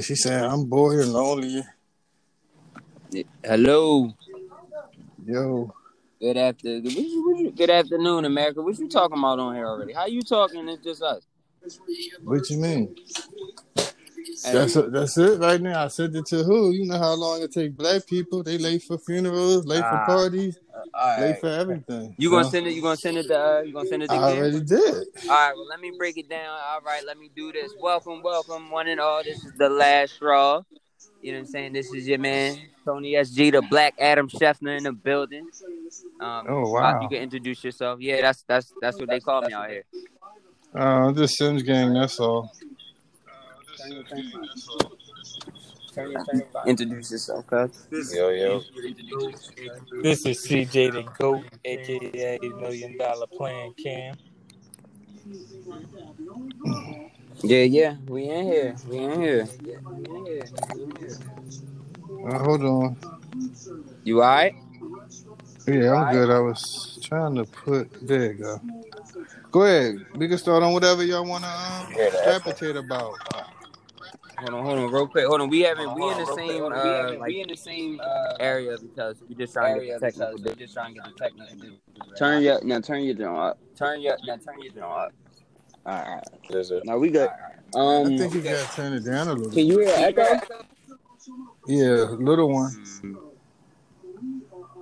[0.00, 1.62] She said, I'm bored and lonely.
[3.44, 4.14] Hello.
[5.26, 5.74] Yo.
[6.18, 8.62] Good after good afternoon, America.
[8.62, 9.92] What you talking about on here already?
[9.92, 10.66] How you talking?
[10.68, 11.26] It's just us.
[12.22, 12.96] What you mean?
[14.44, 15.84] That's it, that's it right now.
[15.84, 16.70] I sent it to who?
[16.72, 18.42] You know how long it take black people?
[18.42, 20.58] They late for funerals, late for Ah, parties,
[20.94, 21.40] All late right.
[21.40, 22.14] for everything.
[22.18, 22.74] You gonna send it?
[22.74, 23.38] You gonna send it to?
[23.38, 24.14] Uh, you gonna send it to?
[24.14, 24.80] I already did.
[25.28, 25.52] All right.
[25.54, 26.48] Well, let me break it down.
[26.48, 27.02] All right.
[27.06, 27.72] Let me do this.
[27.80, 29.22] Welcome, welcome, one and all.
[29.22, 30.62] This is the last straw.
[31.22, 31.72] You know what I'm saying?
[31.72, 35.46] This is your man Tony SG, the Black Adam Schefter in the building.
[36.20, 37.00] Um, Oh wow.
[37.00, 38.00] you can introduce yourself.
[38.00, 39.84] Yeah, that's that's that's what they call me out here.
[40.74, 41.92] Uh, just Sims gang.
[41.94, 42.50] That's all.
[46.66, 48.14] Introduce yourself, cuz.
[48.14, 48.62] Yo, yo.
[50.02, 54.16] This is CJ the GOAT, aka Million Dollar Plan Cam.
[57.42, 57.96] Yeah, yeah.
[58.06, 58.76] We in here.
[58.88, 59.48] We in here.
[62.26, 62.96] Uh, hold on.
[64.04, 64.54] You all right?
[65.66, 66.30] Yeah, I'm good.
[66.30, 67.88] I was trying to put.
[68.06, 68.60] There you go.
[69.50, 70.06] Go ahead.
[70.16, 72.24] We can start on whatever y'all want to um, Hear that?
[72.24, 73.18] gravitate about.
[74.42, 75.26] Hold on, hold on, real quick.
[75.26, 75.48] Hold on.
[75.50, 75.94] We haven't.
[75.94, 79.78] We in the same uh like in the same uh, area because we just trying
[79.78, 80.42] to get the technical.
[80.44, 81.76] We just trying to get the technical.
[82.18, 82.80] Turn your now.
[82.80, 83.58] Turn your drum up.
[83.76, 85.12] Turn your now turn your drum up.
[85.86, 86.24] All right.
[86.50, 86.80] Yes, sir.
[86.84, 87.30] Now we got.
[87.74, 89.52] I Um, think you gotta turn it down a little.
[89.52, 90.40] can you hear echo?
[91.68, 92.70] Yeah, little one.
[92.72, 93.16] Mm,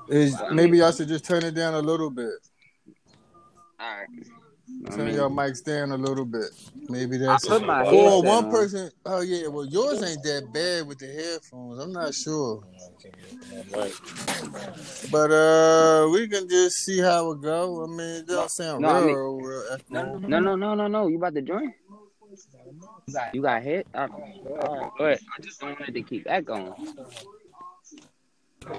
[0.09, 2.33] Is maybe I should just turn it down a little bit.
[3.79, 4.07] all right.
[4.87, 6.51] I Turn mean, your mics down a little bit.
[6.89, 7.67] Maybe I that's put it.
[7.67, 8.51] my Or headset one on.
[8.51, 8.91] person.
[9.05, 9.47] Oh yeah.
[9.49, 11.79] Well, yours ain't that bad with the headphones.
[11.81, 12.63] I'm not sure,
[15.11, 17.85] but uh, we can just see how it go.
[17.85, 19.79] I mean, it don't sound No, I mean- real, real.
[19.91, 21.07] No, no, no, no, no.
[21.09, 21.75] You about to join?
[23.07, 23.87] You got, you got hit?
[23.95, 25.05] All right, go.
[25.07, 26.73] I just don't want to keep that going.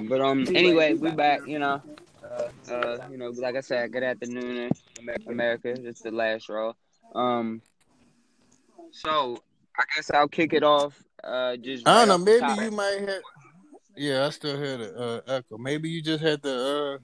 [0.10, 1.46] But um, anyway, we back.
[1.46, 1.82] You know,
[2.24, 4.70] uh, uh, you know, like I said, good afternoon,
[5.28, 5.70] America.
[5.70, 6.74] It's the last straw.
[7.16, 7.62] Um,
[8.92, 9.42] so
[9.78, 11.02] I guess I'll kick it off.
[11.24, 12.18] Uh, just I don't know.
[12.18, 12.60] Maybe top.
[12.60, 13.22] you might have.
[13.96, 15.58] Yeah, I still hear the uh, echo.
[15.58, 16.98] Maybe you just had to uh,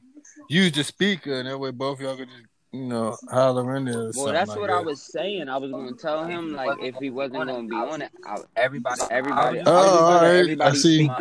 [0.49, 3.99] use the speaker, and that way both y'all could just, you know, holler in there
[3.99, 4.75] or Well, that's like what that.
[4.77, 5.49] I was saying.
[5.49, 9.01] I was gonna tell him like if he wasn't gonna be on it, I, everybody,
[9.09, 10.37] everybody, Oh, I was just all gonna let right.
[10.37, 11.03] I everybody see.
[11.03, 11.11] speak.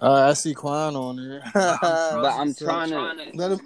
[0.00, 1.42] Uh, I see Quan on there.
[1.54, 3.30] But I'm trying to.
[3.34, 3.60] let him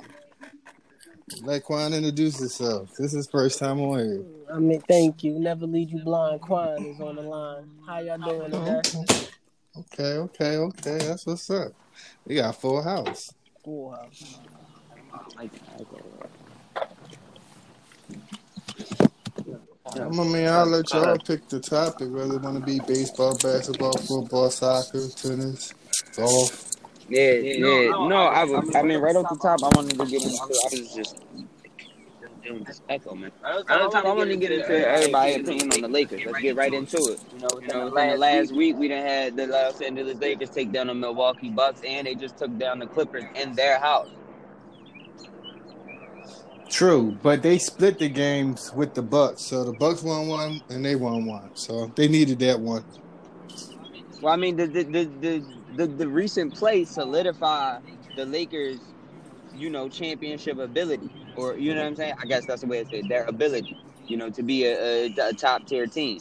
[1.43, 2.95] let Quan introduce himself.
[2.99, 4.25] This is first time on here.
[4.53, 5.39] I mean, thank you.
[5.39, 6.41] Never lead you blind.
[6.41, 7.71] Quan is on the line.
[7.87, 9.29] How y'all doing today?
[9.77, 10.99] Okay, okay, okay.
[10.99, 11.73] That's what's up.
[12.27, 13.33] We got full house.
[13.65, 14.41] Full house.
[19.93, 23.97] I mean, I'll let y'all pick the topic, whether it want to be baseball, basketball,
[23.97, 25.75] football, soccer, tennis,
[26.17, 26.70] golf.
[27.11, 27.91] Yeah, yeah.
[27.91, 28.75] No, I would.
[28.77, 30.37] I mean, right off the top, I wanted to get into.
[30.37, 31.23] I was just
[32.45, 33.33] doing this echo, man.
[33.43, 36.23] Right off the top, I wanted to get into everybody's opinion on the Lakers.
[36.25, 37.21] Let's get right into it.
[37.35, 40.87] You know, within the last week, we done had the Los Angeles Lakers take down
[40.87, 44.09] the Milwaukee Bucks, and they just took down the Clippers in their house.
[46.71, 50.85] True, but they split the games with the Bucks, so the Bucks won one and
[50.85, 52.85] they won one, so they needed that one.
[54.21, 55.45] Well, I mean, the the the the,
[55.77, 57.81] the, the recent play solidify
[58.17, 58.79] the Lakers,
[59.55, 62.15] you know, championship ability, or you know what I'm saying.
[62.21, 65.07] I guess that's the way I say it, their ability, you know, to be a,
[65.07, 66.21] a, a top tier team.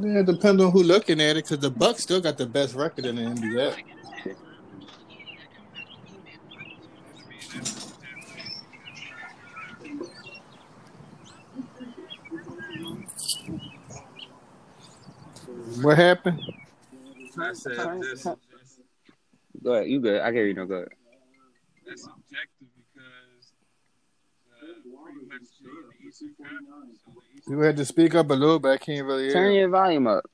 [0.00, 3.06] Yeah, depends on who looking at it, because the Bucks still got the best record
[3.06, 3.93] in the NBA.
[15.84, 16.40] What happened?
[17.38, 18.26] I said this,
[19.62, 20.22] Go ahead, you good?
[20.22, 20.54] I can hear you.
[20.54, 20.88] No, go ahead.
[21.86, 23.52] that's subjective because
[24.62, 24.66] uh,
[25.04, 27.00] pretty much the, the Eastern Conference.
[27.04, 28.70] So the Eastern You had to speak up a little bit.
[28.70, 30.24] I can't really Turn your volume up.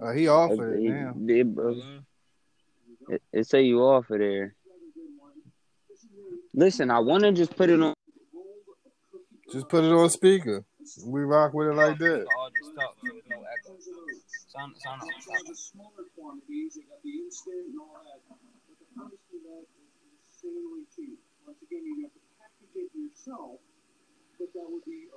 [0.00, 1.14] Uh, he off It, of it now.
[1.26, 1.84] it, it,
[3.08, 4.54] it, it say you off of there.
[6.54, 7.94] Listen, I want to just put it on.
[9.52, 10.64] Just put it on speaker.
[11.04, 12.26] We rock with it like that.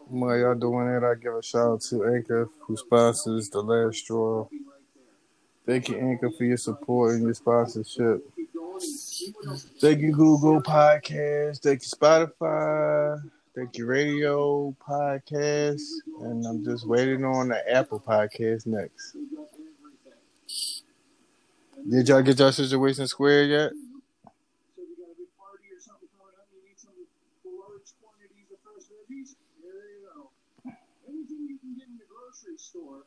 [0.07, 4.00] While y'all doing that, I give a shout out to Anchor, who sponsors the last
[4.00, 4.47] straw.
[5.65, 8.27] Thank you, Anchor, for your support and your sponsorship.
[9.79, 11.62] Thank you, Google Podcast.
[11.62, 13.21] Thank you, Spotify.
[13.56, 15.81] Thank you Radio podcast,
[16.21, 19.15] and I'm just waiting on the Apple podcast next.
[21.89, 23.71] Did y'all get your situation squared yet?
[23.71, 23.80] Store
[31.47, 33.04] you can get in the grocery store.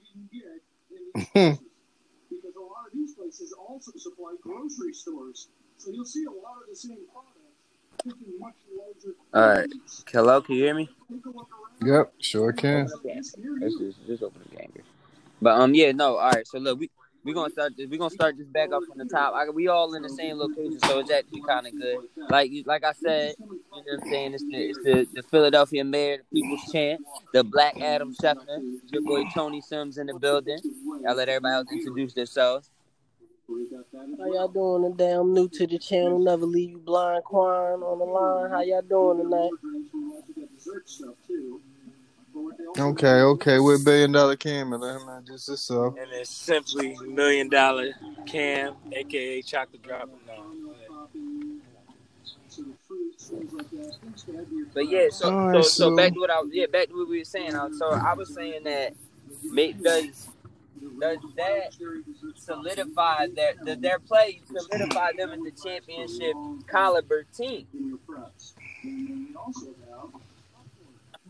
[0.00, 1.60] You can get in places
[2.30, 5.48] because a lot of these places also supply grocery stores.
[5.78, 7.33] So you'll see a lot of the same products taking much larger
[9.32, 9.66] All right.
[10.10, 10.88] Hello, can you hear me?
[11.10, 11.48] Take a look
[11.82, 11.92] around.
[11.92, 12.88] Yep, sure can.
[13.60, 14.72] Let's just just open the game.
[15.40, 16.16] But um, yeah, no.
[16.16, 16.46] All right.
[16.46, 16.90] So look, we
[17.24, 17.88] we gonna start this.
[17.88, 19.34] We gonna start this back up from the top.
[19.34, 21.98] I, we all in the same location, so it's actually kind of good.
[22.28, 24.34] Like you, like I said, you know what I'm saying?
[24.34, 27.00] It's the it's the, the Philadelphia Mayor, the People's Chant,
[27.32, 30.58] the Black Adam Schefter, your boy Tony Sims in the building.
[31.08, 32.70] I'll let everybody else introduce themselves.
[33.46, 35.12] How y'all doing today?
[35.12, 36.18] I'm new to the channel.
[36.18, 38.50] Never leave you blind, Quan on the line.
[38.50, 39.50] How y'all doing tonight?
[42.78, 43.58] Okay, okay.
[43.60, 44.80] We're billion dollar Cam, man.
[44.80, 45.88] man, Just this so.
[45.88, 47.92] And it's simply Million Dollar
[48.26, 50.08] Cam, aka Chocolate Drop.
[50.26, 50.44] No.
[54.72, 56.88] But yeah, so All so, right, so so- back to what I was yeah back
[56.88, 57.54] to what we were saying.
[57.54, 58.94] Uh, So I was saying that
[59.44, 60.28] make does
[61.00, 61.72] does that
[62.36, 66.34] solidify their does their play solidify them as the championship
[66.70, 67.66] caliber team?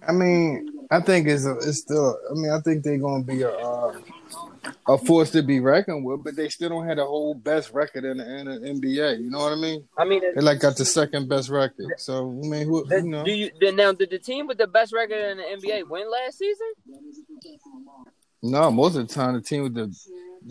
[0.06, 2.18] I mean, I think it's a, it's still.
[2.30, 4.00] I mean, I think they're gonna be a uh,
[4.86, 8.04] a force to be reckoned with, but they still don't have the whole best record
[8.04, 9.20] in the, in the NBA.
[9.20, 9.84] You know what I mean?
[9.96, 11.94] I mean, They like got the second best record.
[11.98, 13.24] So I mean, who does, you know?
[13.24, 16.10] do you then now did the team with the best record in the NBA win
[16.10, 16.72] last season?
[18.44, 19.96] No, most of the time the team with the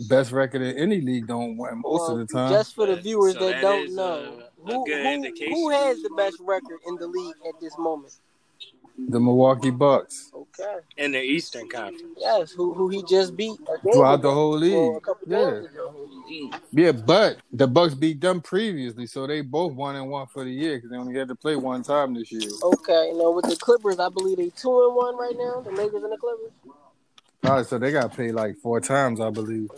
[0.08, 1.80] best record in any league don't win.
[1.80, 4.74] Most of the time, just for the viewers so that that don't know, a- a
[4.74, 8.12] who, good who, who has the best record in the league at this moment?
[8.96, 10.76] the Milwaukee Bucks Okay.
[10.96, 12.02] in the Eastern Conference.
[12.16, 15.00] Yes, who who he just beat throughout the whole league.
[15.26, 15.62] Yeah,
[16.72, 20.50] yeah, but the Bucks beat them previously, so they both one and one for the
[20.50, 22.50] year because they only had to play one time this year.
[22.62, 25.60] Okay, now with the Clippers, I believe they two and one right now.
[25.60, 26.52] The Lakers and the Clippers.
[27.44, 29.68] All right, so they got paid like four times, I believe.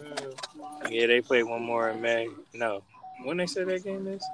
[0.89, 2.29] Yeah, they play one more in May.
[2.55, 2.83] No.
[3.25, 4.25] When they say that game is?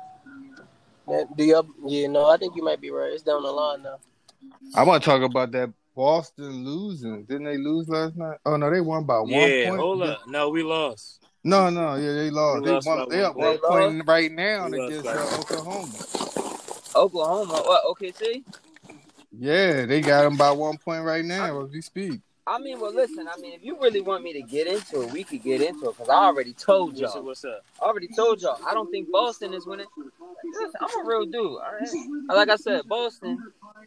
[1.08, 1.75] That, do you?
[1.87, 3.11] Yeah, no, I think you might be right.
[3.12, 3.99] It's down the line now.
[4.75, 7.25] I want to talk about that Boston losing.
[7.25, 8.38] Didn't they lose last night?
[8.44, 9.52] Oh no, they won by one point.
[9.52, 10.26] Yeah, hold up.
[10.26, 11.25] No, we lost.
[11.43, 12.61] No, no, yeah, they lost.
[12.61, 13.08] We they lost won.
[13.08, 13.62] They one up one point.
[13.62, 15.38] point right now We against uh.
[15.38, 15.93] Oklahoma.
[16.94, 18.44] Oklahoma, what OKC?
[19.38, 22.20] Yeah, they got them by one point right now as we speak.
[22.47, 23.29] I mean, well, listen.
[23.29, 25.91] I mean, if you really want me to get into it, we could get into
[25.91, 27.23] it because I already told y'all.
[27.23, 27.65] what's up?
[27.81, 28.59] I already told y'all.
[28.67, 29.87] I don't think Boston is winning.
[29.97, 31.37] Listen, I'm a real dude.
[31.37, 31.89] All right?
[32.29, 33.39] Like I said, Boston.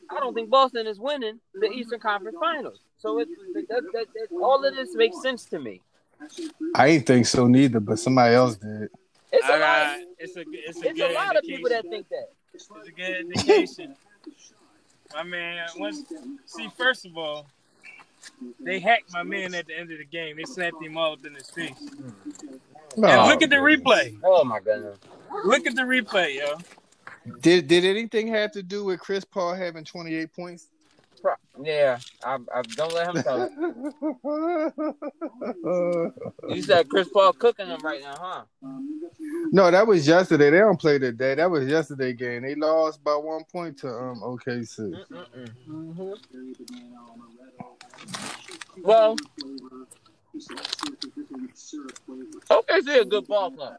[0.09, 2.79] I don't think Boston is winning the Eastern Conference Finals.
[2.97, 5.81] So it, that, that, that, all of this makes sense to me.
[6.75, 8.89] I ain't think so neither, but somebody else did.
[9.33, 9.59] It's a I lot.
[9.59, 12.29] got, it's a, it's a It's good a lot of people that think that.
[12.53, 13.95] It's a good indication.
[15.13, 16.03] My man, once,
[16.45, 17.47] see, first of all,
[18.59, 20.37] they hacked my man at the end of the game.
[20.37, 21.91] They slapped him all up in his face.
[22.97, 23.07] No.
[23.07, 24.17] And look at the replay.
[24.23, 24.97] Oh my goodness.
[25.43, 26.57] Look at the replay, yo.
[27.41, 30.69] Did did anything have to do with Chris Paul having twenty eight points?
[31.25, 33.49] Pro- Yeah, I, I don't let him talk.
[36.49, 38.43] You said Chris Paul cooking them right now, huh?
[39.51, 40.51] no, that was yesterday.
[40.51, 41.33] They don't play today.
[41.35, 42.43] That was yesterday game.
[42.43, 44.93] They lost by one point to um OKC.
[45.67, 46.13] Mm-hmm.
[48.83, 49.15] Well,
[52.51, 53.77] OKC is a good ball club.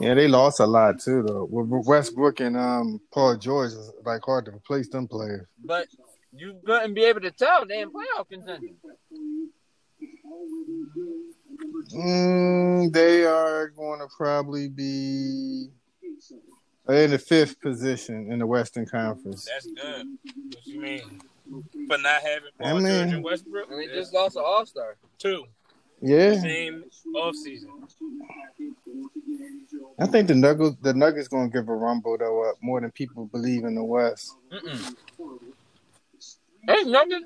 [0.00, 1.46] Yeah, they lost a lot too though.
[1.50, 5.46] With Westbrook and um Paul George is like hard to replace them players.
[5.64, 5.88] But
[6.32, 8.76] you couldn't be able to tell they in playoff contention.
[11.94, 15.68] Mm, they are going to probably be
[16.88, 19.46] in the fifth position in the Western Conference.
[19.46, 20.06] That's good.
[20.24, 21.20] What you mean?
[21.88, 23.70] For not having I Paul George mean- and Westbrook?
[23.70, 24.96] And they just lost an All Star.
[25.18, 25.44] Two.
[26.02, 27.66] Yeah, Same offseason.
[29.98, 32.90] I think the Nuggets the Nuggets going to give a rumble though up more than
[32.90, 34.34] people believe in the West.
[34.50, 34.94] Mm-mm.
[36.66, 37.24] Hey, Nuggets,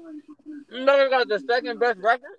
[0.71, 2.39] Nuggets got the second best record.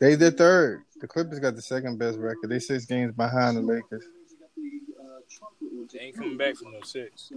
[0.00, 0.82] They the third.
[1.00, 2.50] The Clippers got the second best record.
[2.50, 4.04] They six games behind the Lakers.
[5.92, 7.30] They ain't coming back from no six.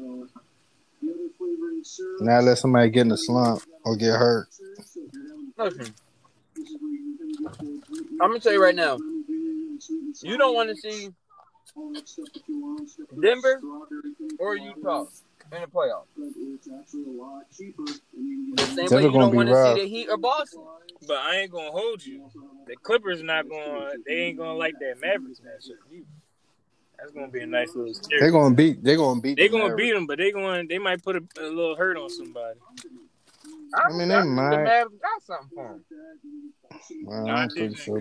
[2.20, 4.48] Now let somebody get in a slump or get hurt.
[5.58, 5.94] Listen,
[8.22, 8.98] I'm gonna tell you right now.
[10.22, 11.10] You don't want to see
[13.22, 13.62] Denver
[14.40, 15.06] or Utah.
[15.52, 16.06] in the playoffs.
[16.18, 17.84] but it's actually a lot cheaper.
[17.84, 19.78] And you The can same Denver way you gonna don't be want to rough.
[19.78, 20.64] see the Heat or Boston.
[21.08, 22.24] But I ain't gonna hold you.
[22.68, 24.04] The Clippers not going.
[24.06, 25.78] They ain't gonna like that Mavericks matchup.
[25.94, 26.06] either.
[27.00, 28.84] That's gonna be a nice little They're gonna beat.
[28.84, 29.38] They're gonna beat.
[29.38, 29.82] They're gonna Mavericks.
[29.84, 30.68] beat them, but they going.
[30.68, 32.60] They might put a, a little hurt on somebody.
[33.76, 34.50] I mean, they think might.
[34.52, 35.84] The Mavericks got something for them.
[37.06, 38.00] Well, Nah, I'm pretty Chris, sure.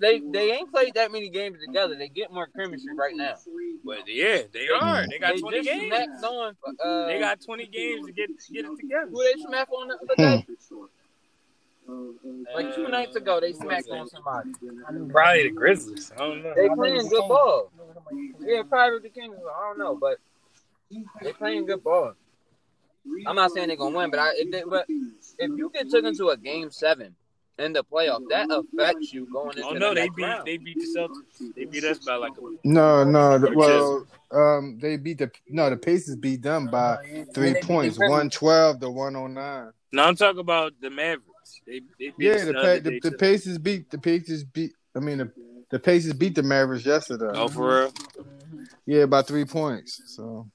[0.00, 1.94] They they ain't played that many games together.
[1.94, 3.36] They get more chemistry right now.
[3.84, 5.06] But yeah, they are.
[5.08, 5.86] They got They 20 games.
[5.94, 6.56] smacked on.
[6.84, 9.10] Uh, They got 20 games to get get it together.
[9.10, 10.46] who they smacked on the other day?
[11.86, 12.42] Hmm.
[12.54, 14.50] Like two nights ago, they smacked on somebody.
[15.10, 16.12] Probably the Grizzlies.
[16.16, 16.52] I don't know.
[16.54, 17.70] They playing good ball.
[18.40, 19.36] Yeah, probably the Kings.
[19.38, 20.18] I don't know, but
[21.22, 22.14] they playing good ball.
[23.26, 26.04] I'm not saying they're gonna win, but I if they, but if you get took
[26.04, 27.14] into a game seven
[27.58, 30.46] in the playoff, that affects you going into Oh the no, they next beat round.
[30.46, 31.54] they beat the Celtics.
[31.56, 33.38] They beat us by like a No, no.
[33.38, 35.68] the- Well, um, they beat the no.
[35.70, 36.98] The Pacers beat them by
[37.34, 39.70] three beat points, one twelve to one hundred nine.
[39.92, 41.60] No, I'm talking about the Mavericks.
[41.66, 43.12] They, they beat Yeah, the, the, pa- other the, the.
[43.12, 44.72] Pacers beat the Pacers beat.
[44.94, 45.32] I mean, the,
[45.70, 47.30] the Pacers beat the Mavericks yesterday.
[47.32, 47.92] Oh, for real?
[48.86, 50.02] Yeah, by three points.
[50.16, 50.50] So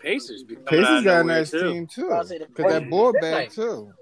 [0.00, 0.42] Pacers.
[0.44, 1.60] be Pacers got a nice too.
[1.72, 2.10] team too.
[2.10, 2.90] I'll say the Cause that Pacers.
[2.90, 3.92] board That's back too.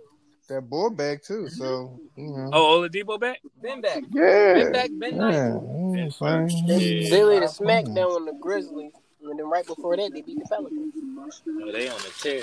[0.49, 1.49] That board back too.
[1.49, 2.51] So you know.
[2.53, 3.41] Oh, Oladipo back?
[3.61, 4.03] Been back.
[4.11, 4.55] Yeah.
[4.55, 5.35] Been back, been nice.
[5.35, 6.09] Yeah.
[6.19, 6.49] fine.
[6.67, 7.11] Yeah.
[7.11, 10.47] They laid a smackdown on the Grizzlies, and then right before that, they beat the
[10.49, 10.95] Pelicans.
[11.63, 12.43] Oh, they on the tear.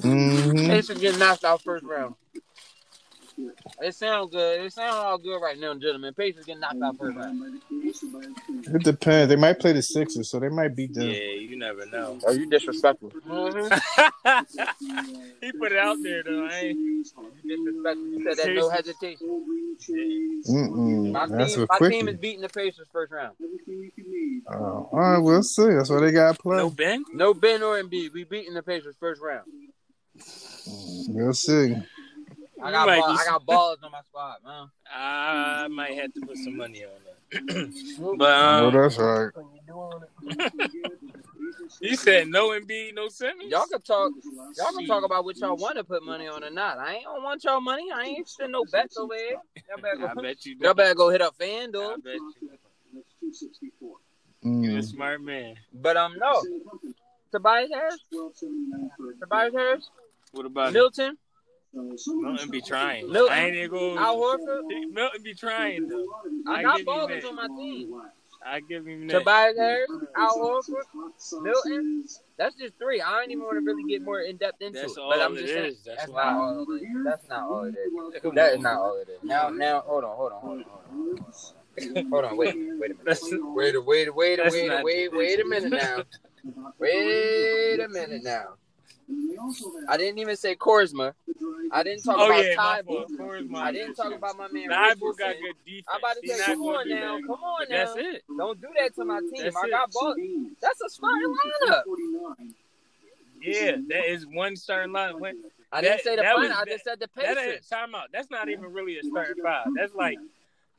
[0.00, 0.66] Mhm.
[0.68, 2.14] Pacers getting knocked out first round.
[3.80, 4.60] It sounds good.
[4.60, 6.12] It sounds all good right now, gentlemen.
[6.14, 7.60] Pacers getting knocked out first round.
[7.80, 9.28] It depends.
[9.28, 12.18] They might play the Sixers, so they might beat Yeah, you never know.
[12.26, 13.12] Are you disrespectful?
[13.24, 13.28] he
[15.52, 16.44] put it out there, though.
[16.44, 16.78] I ain't.
[16.78, 17.04] You
[17.44, 18.06] disrespectful.
[18.06, 19.44] You said that no hesitation.
[20.48, 21.12] Mm-mm.
[21.12, 23.36] My That's team, a my team is beating the Pacers first round.
[24.50, 25.68] Uh, all right, we'll see.
[25.68, 26.56] That's what they got to play.
[26.56, 27.04] No Ben?
[27.12, 28.12] No Ben or Embiid.
[28.12, 29.44] We beating the Pacers first round.
[31.08, 31.76] We'll see.
[32.62, 34.68] I got ball, be- I got balls on my spot, man.
[34.92, 37.72] I might have to put some money on that.
[38.16, 39.30] But um, that's right.
[39.34, 40.02] When you're doing
[40.40, 40.52] it,
[41.80, 43.50] you said no Embiid, no Simmons.
[43.50, 44.12] Y'all can talk.
[44.56, 46.78] Y'all can talk about what y'all want to put money on or not.
[46.78, 47.86] I ain't don't want y'all money.
[47.94, 49.36] I ain't spend no bets over here.
[49.68, 50.56] Y'all better I bet you.
[50.60, 52.02] Y'all better go hit up I FanDuel.
[52.02, 52.22] bet you.
[54.42, 54.84] You a Mm.
[54.84, 55.56] smart man.
[55.72, 56.42] But um, no.
[57.32, 57.98] Tobias Harris.
[59.20, 59.90] Tobias Harris.
[60.32, 61.18] What about it?
[61.72, 62.50] Milton.
[62.50, 63.10] Be trying.
[63.10, 63.32] Milton.
[63.32, 63.98] I ain't even go.
[63.98, 64.60] Al Horford.
[64.90, 66.06] Milton be trying though.
[66.46, 68.00] I got ballers on my team.
[68.44, 69.18] I give him that.
[69.18, 69.90] Tobias Harris.
[70.16, 71.42] Al Horford.
[71.42, 72.04] Milton.
[72.36, 73.00] That's just three.
[73.00, 75.00] I don't even want to really get more in depth into That's it.
[75.00, 75.74] all but I'm it just saying.
[75.84, 77.04] That's that's not all it is.
[77.04, 78.32] That's not all it is.
[78.34, 79.18] That not all it is.
[79.24, 81.32] Now, now, hold on, hold on, hold on, hold on.
[82.10, 83.22] Hold on, wait, wait a minute.
[83.54, 86.02] Wait, a wait, a wait, a wait, wait, wait a minute now.
[86.76, 88.56] Wait a minute now.
[89.88, 91.14] I didn't even say Korkmaz.
[91.70, 93.08] I didn't talk oh about yeah, my Ty fault.
[93.08, 93.16] Boo.
[93.16, 94.68] Course, my I didn't talk about my man.
[94.68, 95.86] The got good defense.
[95.88, 97.22] I'm about to say, come on now, that.
[97.26, 97.76] come on now.
[97.76, 98.22] That's it.
[98.36, 99.30] Don't do that to my team.
[99.44, 99.70] That's I it.
[99.70, 100.14] got ball.
[100.60, 101.34] That's a starting
[101.68, 101.82] lineup.
[103.40, 105.18] Yeah, that is one starting line.
[105.20, 106.52] When- I didn't That- say the that final.
[106.56, 108.08] I just said the That ain't time out.
[108.10, 109.66] That's not even really a starting five.
[109.76, 110.16] That's like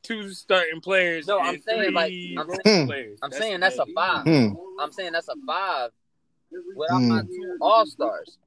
[0.02, 1.28] two starting players.
[1.28, 3.18] No, I'm and saying, like, three I'm saying- players.
[3.22, 4.24] I'm saying that's a five.
[4.24, 4.54] Hmm.
[4.80, 5.90] I'm saying that's a five
[6.74, 7.08] without mm.
[7.08, 8.38] my two all stars.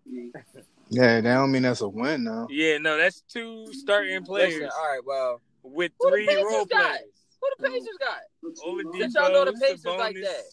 [0.89, 2.47] Yeah, that don't mean that's a win now.
[2.49, 6.43] Yeah, no, that's two starting players Listen, all right, well, with Who the three Pacers
[6.43, 6.89] role got?
[6.89, 7.03] players.
[7.41, 8.21] who the Pacers got?
[8.67, 10.43] Oladipo, Since y'all know the Pacers like that.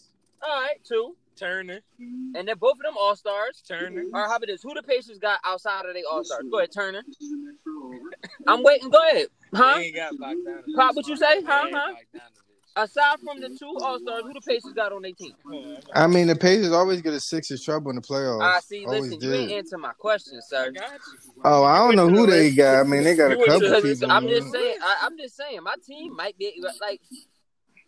[0.41, 3.61] All right, two, Turner, and then both of them all stars.
[3.67, 4.03] Turner.
[4.13, 4.63] All right, how about this?
[4.63, 6.43] Who the Pacers got outside of their all stars?
[6.49, 7.03] Go ahead, Turner.
[8.47, 8.89] I'm waiting.
[8.89, 9.75] Go ahead, huh?
[9.75, 10.13] They ain't got
[10.75, 11.43] Pop, what you say?
[11.43, 11.93] Huh, huh?
[12.75, 12.83] Bogdanovich.
[12.83, 15.33] Aside from the two all stars, who the Pacers got on their team?
[15.93, 18.41] I mean, the Pacers always get a Sixers trouble in the playoffs.
[18.43, 18.85] I see.
[18.85, 19.57] Always Listen, you ain't did.
[19.57, 20.71] answer my question, sir.
[21.43, 22.79] Oh, I don't know who they got.
[22.79, 24.11] I mean, they got a You went to couple people.
[24.11, 24.77] I'm just saying.
[24.81, 25.63] I, I'm just saying.
[25.63, 27.01] My team might be like,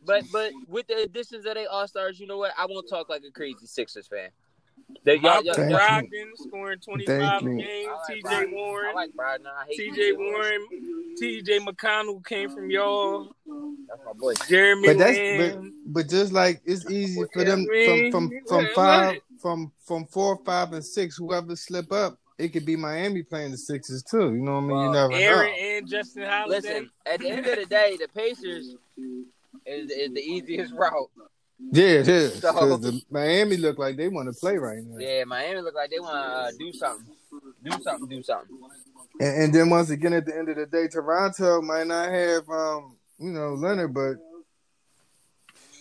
[0.05, 2.53] but but with the additions of their all stars, you know what?
[2.57, 4.29] I won't talk like a crazy Sixers fan.
[5.05, 7.57] They, y'all, Michael y'all, Brogdon scoring 25 Thank you.
[7.57, 7.89] games.
[8.07, 8.47] Like TJ Brogdon.
[8.47, 8.95] I Warren.
[8.95, 9.47] like Brogdon.
[9.47, 10.67] I hate TJ Warren.
[11.21, 13.33] TJ McConnell came from y'all.
[13.87, 14.33] That's my boy.
[14.47, 19.17] Jeremy But that's but, but just like it's easy for them from from from five
[19.39, 21.17] from from four, five, and six.
[21.17, 24.33] Whoever slip up, it could be Miami playing the Sixers too.
[24.33, 24.69] You know what I mean?
[24.69, 25.57] Well, you never Aaron know.
[25.57, 26.55] and Justin Holiday.
[26.55, 28.75] Listen, at the end of the day, the Pacers
[29.65, 31.11] is, is the easiest route.
[31.71, 32.39] Yeah, it is.
[32.41, 34.97] So- the Miami look like they want to play right now.
[34.99, 37.05] Yeah, Miami look like they want to uh, do something,
[37.63, 38.57] do something, do something.
[39.19, 42.49] And, and then once again, at the end of the day, Toronto might not have
[42.49, 44.15] um you know Leonard, but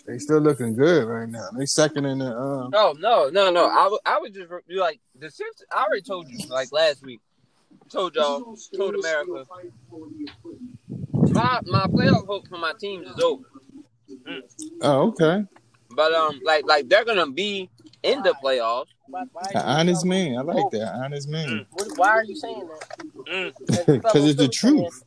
[0.07, 1.49] They still looking good right now.
[1.57, 2.37] They second in the.
[2.37, 3.67] Um, No, no, no, no.
[3.67, 5.65] I would, I would just be like the Sixers.
[5.71, 7.21] I already told you, like last week.
[7.89, 9.45] Told y'all, told America.
[11.31, 13.45] My my playoff hope for my teams is over.
[14.83, 15.45] oh, okay.
[15.95, 17.71] But um, like like they're gonna be
[18.03, 18.87] in the playoffs.
[19.07, 20.39] Why, why An honest man.
[20.39, 20.95] I like that.
[20.95, 21.67] Honest man.
[21.97, 22.99] Why are you saying that?
[23.27, 23.87] Mm.
[23.87, 25.03] Because it's the truth.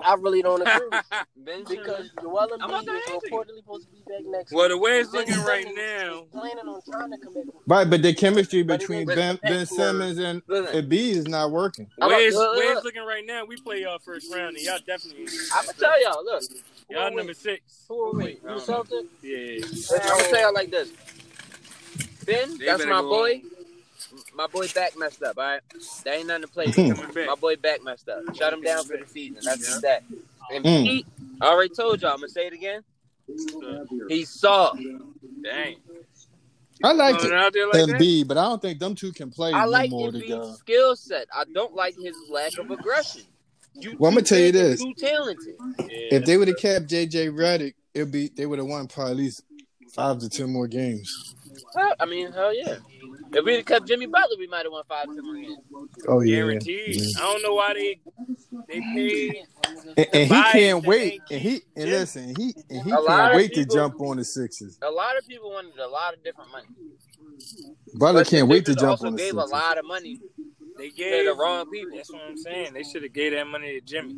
[0.00, 0.98] I really don't agree.
[1.68, 4.70] Because Joel I'm Embiid is reportedly supposed to be back next Well, week.
[4.70, 7.44] the way it's Ben looking right Simmons now, planning on trying to commit.
[7.66, 10.74] Right, but the chemistry between Ben, ben Simmons and Listen.
[10.88, 11.86] Embiid is not working.
[12.00, 12.76] I'm way it's, look, way look.
[12.76, 15.26] it's looking right now, we play y'all first round, and y'all definitely.
[15.54, 16.24] I'm gonna tell y'all.
[16.24, 16.42] Look,
[16.90, 17.84] Y'all number six.
[17.88, 18.38] Who are we?
[18.42, 19.04] You Um, Celtic?
[19.22, 19.36] Yeah.
[19.60, 20.90] listen, I'm gonna tell y'all like this.
[22.24, 23.42] Ben, They that's my go boy.
[24.34, 25.38] My boy back messed up.
[25.38, 25.60] All right,
[26.04, 26.66] that ain't nothing to play.
[26.66, 27.14] with.
[27.26, 28.22] My boy back messed up.
[28.34, 29.40] Shut him down for the season.
[29.44, 29.66] That's Yeah.
[29.68, 30.02] just that.
[30.50, 30.84] And Mm.
[30.84, 31.06] Pete,
[31.40, 32.12] I already told y'all.
[32.12, 32.82] I'm gonna say it again.
[34.08, 34.80] He's soft.
[35.42, 35.76] Dang.
[36.82, 37.34] I like Going it.
[37.34, 38.00] out there like that?
[38.00, 40.40] Embiid, but I don't think them two can play I no like more together.
[40.42, 41.26] Embiid's skill set.
[41.34, 43.22] I don't like his lack of aggression.
[43.80, 44.80] You Well, I'ma tell you this.
[44.80, 45.54] Too talented.
[45.78, 45.86] Yeah,
[46.18, 49.16] If they would have kept JJ Redick, it'd be they would have won probably at
[49.18, 49.42] least
[49.94, 51.34] five to ten more games.
[51.76, 52.76] Hell, I mean, hell yeah.
[53.34, 55.58] If we'd have kept Jimmy Butler, we might have won five more games.
[56.08, 57.02] Oh yeah, guaranteed.
[57.16, 58.00] I don't know why they
[58.68, 59.44] they paid.
[59.96, 61.22] and, and he can't wait.
[61.30, 61.92] And he and Yeah.
[61.92, 64.78] listen, he and he A can't of wait to jump on the Sixers.
[64.82, 66.68] A lot of people wanted a lot of different money.
[67.94, 69.50] Butler But can't wait to jump also on the gave Sixers.
[69.50, 70.18] a lot of money
[70.78, 71.98] They gave the wrong people.
[71.98, 72.74] That's what I'm saying.
[72.74, 74.16] They should have gave that money to Jimmy.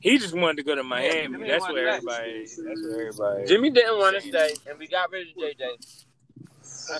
[0.00, 1.38] He just wanted to go to Miami.
[1.38, 2.46] Jimmy that's wanted where everybody.
[2.64, 3.44] That's where everybody.
[3.46, 5.76] Jimmy didn't want to stay, and we got rid of JJ.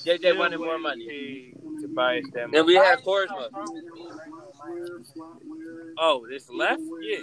[0.04, 1.52] JJ wanted more money.
[1.80, 3.50] To buy us that And we had Korkmaz.
[5.98, 6.82] Oh, this left?
[7.02, 7.18] Yeah.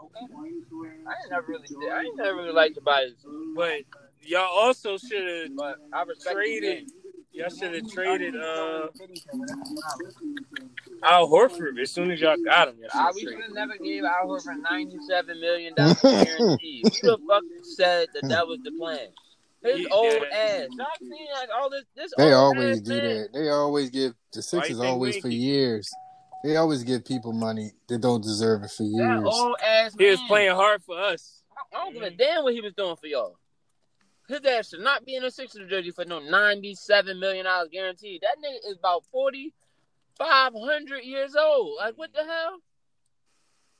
[0.00, 3.12] I ain't never really, I ain't never really liked Tobias,
[3.54, 3.82] But
[4.22, 6.90] y'all also should have but I respect traded.
[7.32, 8.88] Y'all should have traded uh,
[11.02, 12.76] Al Horford as soon as y'all got him.
[12.80, 13.44] Y'all I, shoulda we should traded.
[13.44, 16.82] have never gave Al Horford ninety-seven million dollars guarantee.
[17.02, 19.08] Who the fuck said that that was the plan?
[19.62, 19.86] His Yeah.
[19.90, 20.66] old ass.
[20.74, 21.84] Stop seeing like all this.
[21.94, 23.02] This They old always ass do man.
[23.04, 23.32] that.
[23.32, 25.90] They always give the Why Sixers always we for years.
[26.42, 29.22] They always give people money that don't deserve it for That years.
[29.24, 29.94] old ass.
[29.96, 31.44] He was playing hard for us.
[31.72, 33.38] I don't give a damn what he was doing for y'all.
[34.28, 38.22] His ass should not be in a Sixers jersey for no ninety-seven million dollars guaranteed.
[38.22, 41.76] That nigga is about forty-five hundred years old.
[41.78, 42.58] Like what the hell?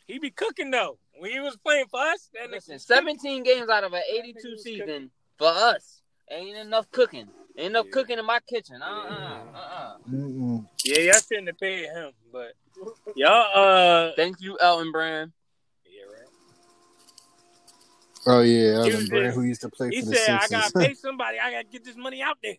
[0.06, 0.98] He be cooking though.
[1.18, 4.58] When he was playing for us, that Listen, nigga seventeen games out of an eighty-two
[4.58, 7.28] season for us ain't enough cooking.
[7.56, 7.92] Ain't enough Yeah.
[7.92, 8.80] cooking in my kitchen.
[8.82, 9.96] Uh uh-uh, uh.
[10.08, 10.66] Mm-mm.
[10.84, 12.52] Yeah, y'all shouldn't have paid him, but
[13.14, 15.32] y'all uh Thank you, Elton Brand.
[15.84, 16.28] yeah, right.
[18.26, 20.72] Oh yeah, He Elton Brand, who used to play He for the said I gotta
[20.72, 22.56] pay somebody, I gotta get this money out there.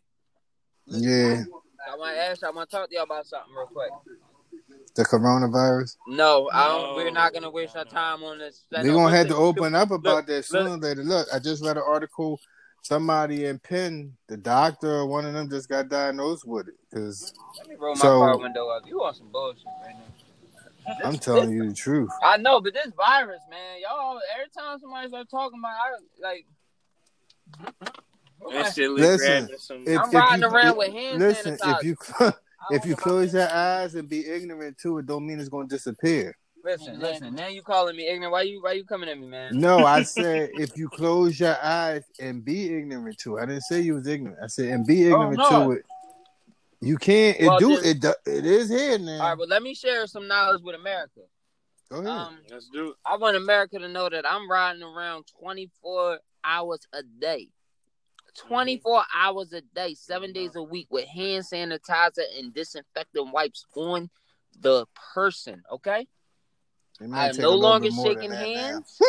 [0.87, 1.43] yeah,
[1.91, 2.43] I want to ask.
[2.43, 3.91] I want to talk to y'all about something real quick.
[4.95, 5.97] the coronavirus.
[6.07, 6.81] No, I don't.
[6.89, 6.95] No.
[6.95, 8.65] We're not gonna waste our time on this.
[8.71, 11.03] We're gonna have to open up about look, that sooner or later.
[11.03, 12.39] Look, I just read an article.
[12.83, 16.73] Somebody in Penn, the doctor, or one of them just got diagnosed with it.
[16.89, 18.83] Because Let me roll my So- car window up.
[18.85, 19.95] You want some bullshit right
[20.85, 20.97] now?
[21.05, 22.09] I'm telling you the truth.
[22.21, 24.19] I know, but this virus, man, y'all.
[24.35, 26.45] Every time somebody start talking about, I like.
[28.51, 31.95] That Listen, some If, I'm if riding you, around if- with hand listen, if you
[32.71, 36.35] if you close your eyes and be ignorant to it, don't mean it's gonna disappear.
[36.63, 37.35] Listen, listen.
[37.35, 38.31] Now you calling me ignorant?
[38.31, 39.57] Why you why you coming at me, man?
[39.59, 43.41] No, I said if you close your eyes and be ignorant to it.
[43.43, 44.39] I didn't say you was ignorant.
[44.41, 45.65] I said and be ignorant Oh, no.
[45.65, 45.85] to it.
[46.79, 47.37] You can't.
[47.39, 47.75] It Well, do.
[47.81, 49.13] then- It do, it is here now.
[49.21, 51.21] All right, well, let me share some knowledge with America.
[51.89, 52.07] Go ahead.
[52.09, 52.95] Um, Let's do it.
[53.05, 57.49] I want America to know that I'm riding around 24 hours a day.
[58.35, 64.09] 24 hours a day, seven days a week with hand sanitizer and disinfectant wipes on
[64.59, 66.07] the person, okay?
[67.13, 68.99] I am no longer bit more than shaking hands.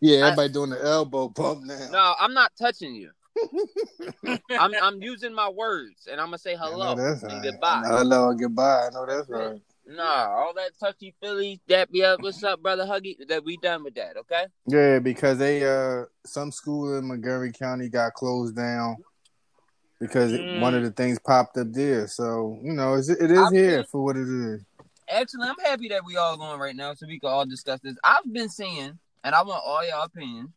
[0.00, 1.88] Yeah, I- everybody doing the elbow bump now.
[1.90, 3.10] No, I'm not touching you.
[4.50, 7.42] I'm I'm using my words and I'm gonna say I hello and right.
[7.42, 7.82] goodbye.
[7.86, 8.86] Hello and goodbye.
[8.86, 9.60] I know that's right.
[9.86, 11.60] Nah, all that touchy feely,
[11.90, 13.16] me up, what's up, brother Huggy?
[13.28, 14.46] That we done with that, okay?
[14.66, 18.96] Yeah, because they uh some school in Montgomery County got closed down
[20.00, 20.60] because Mm.
[20.60, 22.06] one of the things popped up there.
[22.06, 24.62] So you know, it's, it is I here mean- for what it is.
[25.08, 27.96] Actually, I'm happy that we all going right now so we can all discuss this.
[28.04, 30.52] I've been seeing, and I want all your opinion.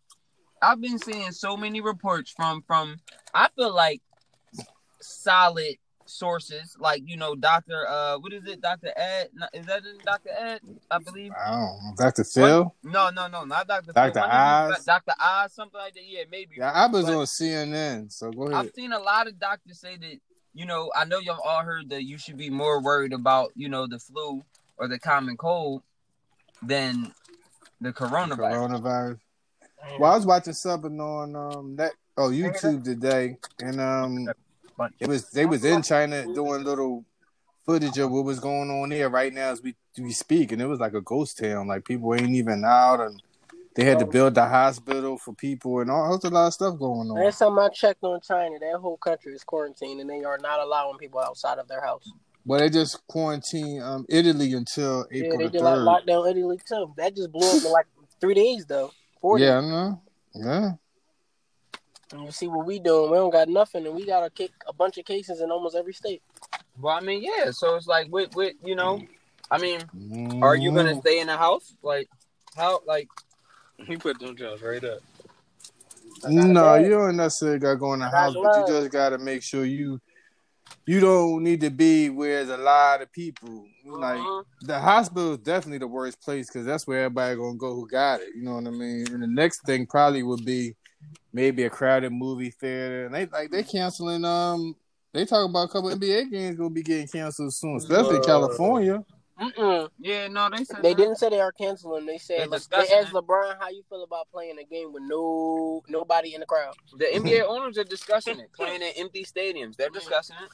[0.62, 2.98] I've been seeing so many reports from from
[3.34, 4.02] I feel like
[5.02, 5.76] solid
[6.10, 10.62] sources like you know Doctor uh what is it Doctor Ed is that Doctor Ed
[10.90, 11.68] I believe I.
[11.98, 12.24] Dr.
[12.24, 12.74] Phil?
[12.84, 14.22] no no no not Doctor Dr.
[14.22, 14.86] Oz?
[14.86, 18.44] Doctor Oz something like that yeah maybe Yeah, I was But on CNN, so go
[18.44, 18.68] ahead.
[18.68, 20.20] I've seen a lot of doctors say that
[20.58, 23.70] you know I know y'all all heard that you should be more worried about you
[23.70, 24.43] know the flu
[24.78, 25.84] or the common cold
[26.63, 27.13] than
[27.80, 28.82] the coronavirus.
[28.82, 29.20] Coronavirus.
[30.00, 34.28] Well, I was watching something on um that oh YouTube today, and um
[35.00, 37.06] it was they was in China doing little
[37.63, 40.65] footage of what was going on there right now as we we speak, and it
[40.65, 41.67] was like a ghost town.
[41.67, 43.22] Like people ain't even out, and
[43.78, 46.80] they had to build the hospital for people, and all there's a lot of stuff
[46.80, 47.24] going on.
[47.24, 50.60] Last time I checked on China, that whole country is quarantined and they are not
[50.60, 52.12] allowing people outside of their house.
[52.44, 55.18] But they just quarantine um Italy until April.
[55.20, 56.92] Yeah, April they the did like lockdown Italy too.
[56.98, 57.86] That just blew up in like
[58.20, 58.92] three days though.
[59.22, 60.02] Four Yeah, I know.
[60.34, 60.72] Yeah.
[62.13, 63.12] And you see what we doing?
[63.12, 65.76] We don't got nothing, and we got a kick a bunch of cases in almost
[65.76, 66.24] every state.
[66.80, 67.52] Well, I mean, yeah.
[67.52, 69.02] So it's like, with, with you know,
[69.52, 69.82] I mean,
[70.42, 71.02] are you gonna Mhm.
[71.02, 71.76] stay in the house?
[71.84, 72.08] Like,
[72.56, 72.80] how?
[72.88, 73.10] Like,
[73.86, 75.00] He put them jobs right up.
[76.28, 79.44] No, you don't necessarily gotta go in the I house, but you just gotta make
[79.44, 80.00] sure you
[80.86, 83.66] you don't need to be where there's a lot of people.
[83.86, 84.44] Like uh-huh.
[84.62, 88.22] the hospital is definitely the worst place because that's where everybody gonna go who got
[88.22, 88.30] it.
[88.36, 89.06] You know what I mean?
[89.13, 90.76] And the next thing probably would be
[91.34, 93.06] maybe a crowded movie theater.
[93.06, 94.76] And they like they canceling um
[95.13, 99.06] they talk about a couple NBA games gonna be getting canceled soon, especially Uh, California.
[99.39, 99.89] Mm-mm.
[100.00, 100.97] yeah, no, they said They that.
[100.97, 102.06] didn't say they are canceling.
[102.08, 103.13] They said They they asked.
[103.13, 106.76] LeBron how you feel about playing a game with no nobody in the crowd.
[106.97, 109.76] The NBA owners are discussing it, playing in empty stadiums.
[109.76, 110.50] They're discussing it.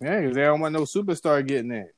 [0.00, 1.90] Yeah, 'cause they don't want no superstar getting that.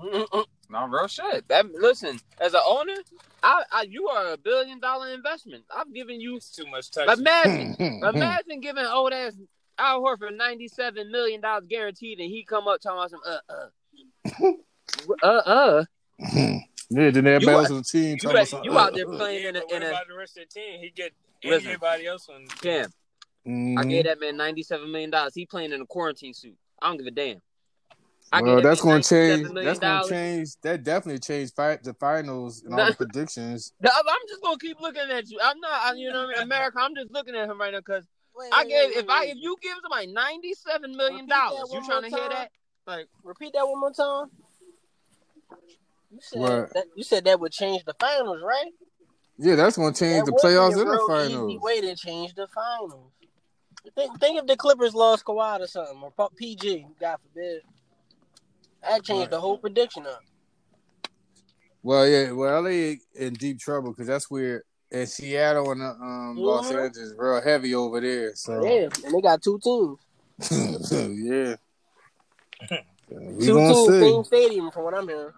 [0.00, 0.44] Mm-mm.
[0.70, 1.46] No real shit.
[1.48, 2.94] That listen, as an owner,
[3.42, 5.64] I, I you are a billion dollar investment.
[5.74, 6.36] I've given you.
[6.36, 7.18] It's too much touching.
[7.20, 9.34] Imagine, imagine giving old ass
[9.78, 13.52] Al Horford ninety seven million dollars guaranteed, and he come up talking about some uh
[13.52, 13.68] uh
[15.22, 15.84] uh uh.
[16.18, 19.42] yeah, then everybody You else on the team You, about out- you out there playing
[19.42, 20.80] Yeah, in a but in what a about the rest of the team?
[20.80, 21.12] He get
[21.44, 21.66] Listen.
[21.68, 22.46] everybody else on.
[22.60, 22.90] Cam.
[23.46, 23.88] I Mhm.
[23.90, 25.34] gave that man ninety seven million dollars.
[25.34, 26.56] He playing in a quarantine suit.
[26.82, 27.40] I don't give a damn.
[28.30, 29.48] I Well, that's going to change.
[29.54, 30.48] That's going to change.
[30.62, 33.72] That definitely changed fight the finals and all the predictions.
[33.82, 35.38] I'm I'm just gonna keep looking at you.
[35.42, 36.42] I'm not, I- you know, what I mean?
[36.42, 36.78] America.
[36.80, 38.04] I'm just looking at him right now because
[38.52, 38.90] I gave.
[38.90, 39.30] wait, If I wait.
[39.30, 42.50] if you give somebody ninety seven million dollars, you one trying to more hear that?
[42.88, 44.30] Like, repeat that one more time.
[46.10, 46.40] You said
[46.72, 48.72] that, you said that would change the finals, right?
[49.36, 51.62] Yeah, that's going to change That the playoffs and the real Easy finals.
[51.62, 53.12] way to change the finals.
[53.94, 57.60] Think, think if the Clippers lost Kawhi or something, or PG, God forbid.
[58.82, 59.30] That changed Right.
[59.32, 60.24] the whole prediction up.
[61.82, 66.36] Well, yeah, well, LA in deep trouble because that's where and Seattle and uh, um,
[66.38, 66.86] Los Mhm.
[66.86, 68.34] Angeles real heavy over there.
[68.34, 69.98] So Yeah, and they got two teams.
[70.50, 71.56] yeah,
[73.10, 74.00] we two gonna teams, see.
[74.00, 75.32] same stadium, from what I'm hearing.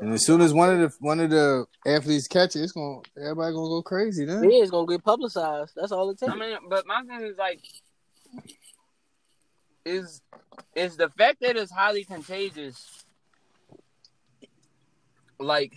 [0.00, 3.00] And as soon as one of the one of the athletes catch it, it's gonna
[3.16, 4.24] everybody gonna go crazy.
[4.24, 5.72] Then Yeah, it's gonna get publicized.
[5.74, 6.32] That's all it takes.
[6.32, 7.60] I mean, but my thing is like,
[9.84, 10.22] is
[10.76, 13.04] is the fact that it's highly contagious.
[15.40, 15.74] Like,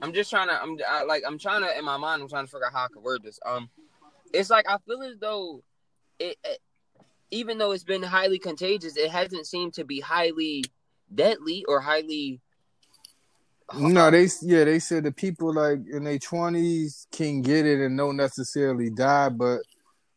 [0.00, 0.60] I'm just trying to.
[0.60, 2.22] I'm I, like I'm trying to in my mind.
[2.22, 3.40] I'm trying to figure out how I can word this.
[3.44, 3.68] Um,
[4.32, 5.62] it's like I feel as though
[6.20, 6.58] it, it
[7.30, 10.64] even though it's been highly contagious, it hasn't seemed to be highly
[11.14, 12.40] deadly or highly.
[13.76, 17.98] no, they yeah they said the people like in their twenties can get it and
[17.98, 19.60] don't necessarily die, but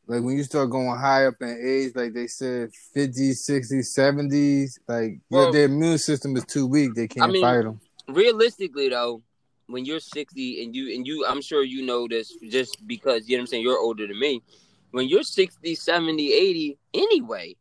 [0.08, 4.80] like when you start going high up in age, like they said 50s, 60s, 70s,
[4.88, 6.96] like Well- their, their immune system is too weak.
[6.96, 7.80] They can't I mean, fight them.
[8.08, 9.22] realistically though
[9.68, 13.38] when you're 60 and you and you i'm sure you know this just because you
[13.38, 14.42] know what i'm saying you're older than me
[14.92, 17.56] when you're 60 70 80 anyway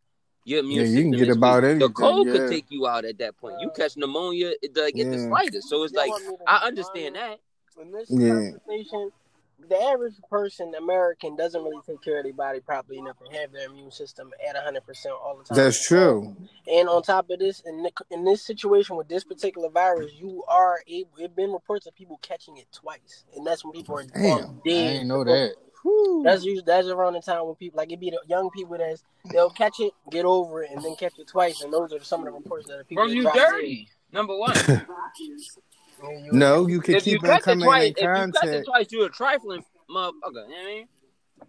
[0.45, 1.79] your immune Yeah, you can get is about weak.
[1.81, 2.33] the cold yeah.
[2.33, 5.29] could take you out at that point you catch pneumonia it, like at the Yeah.
[5.29, 7.39] slightest so it's Y'all like want me to i understand that
[7.81, 8.29] In this Yeah.
[8.51, 9.13] conversation,
[9.69, 13.53] the average person, American, doesn't really take care of their body properly enough to have
[13.53, 15.57] their immune system at 100% all the time.
[15.57, 16.35] That's true.
[16.67, 20.45] And on top of this, in, the, in this situation with this particular virus, you
[20.49, 23.25] are able, it been reports of people catching it twice.
[23.37, 25.55] And that's when people are Damn, I didn't know that.
[26.25, 29.03] That's usually that's around the time when people like it be the young people that's
[29.33, 31.63] they'll catch it, get over it, and then catch it twice.
[31.63, 34.37] And those are some of the reports that the people bro you drop dirty number
[34.37, 34.87] one dead.
[36.03, 37.97] Yeah, you- No, you can if you keep on catch it coming twice in if
[37.99, 38.67] you catch it contact.
[38.67, 40.89] twice you're a trifling motherfucker you know what i mean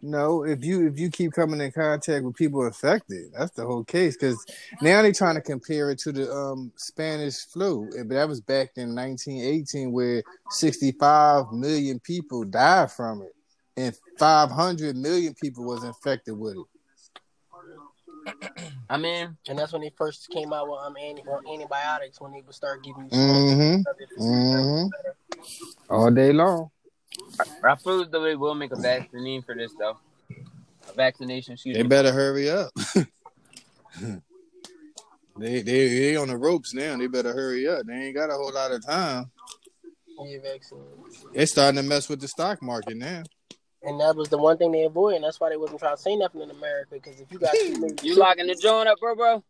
[0.02, 3.84] No, if you if you keep coming in contact with people infected, that's the whole
[3.84, 4.16] case.
[4.16, 4.46] Because
[4.82, 8.70] now they're trying to compare it to the um, Spanish flu, but that was back
[8.78, 13.34] in 1918, where 65 million people died from it,
[13.78, 16.66] and 500 million people was infected with it.
[18.90, 21.22] I mean, and that's when they first came out with um anti-
[21.54, 23.10] antibiotics when they would start giving you.
[23.12, 24.22] Mm-hmm.
[24.22, 24.88] Mm-hmm.
[25.90, 26.70] All day long.
[27.64, 29.98] I feel as though they will make a vaccine for this though.
[30.90, 31.54] A vaccination.
[31.54, 31.90] Excuse They me.
[31.90, 32.72] better hurry up.
[35.38, 36.98] they they they on the ropes now.
[36.98, 37.86] They better hurry up.
[37.86, 39.32] They ain't got a whole lot of time.
[40.24, 40.80] Yeah, vaccine.
[41.34, 43.24] They starting to mess with the stock market now.
[43.82, 45.18] And that was the one thing they avoided.
[45.18, 46.90] And that's why they wasn't trying to say nothing in America.
[46.92, 49.44] Because if you got too many, You locking the joint up, bro, bro?